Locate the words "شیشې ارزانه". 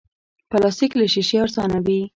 1.13-1.77